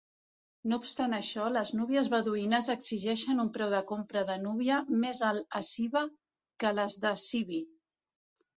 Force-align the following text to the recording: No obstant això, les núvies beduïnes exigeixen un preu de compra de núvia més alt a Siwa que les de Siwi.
No 0.69 0.77
obstant 0.83 1.11
això, 1.17 1.49
les 1.57 1.71
núvies 1.79 2.09
beduïnes 2.13 2.69
exigeixen 2.75 3.43
un 3.45 3.53
preu 3.59 3.71
de 3.75 3.83
compra 3.93 4.25
de 4.31 4.39
núvia 4.47 4.81
més 5.05 5.23
alt 5.31 5.61
a 5.63 5.65
Siwa 5.71 6.05
que 6.65 6.75
les 6.81 7.01
de 7.07 7.17
Siwi. 7.29 7.65